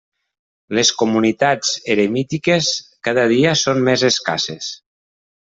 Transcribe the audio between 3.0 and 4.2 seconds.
cada dia són més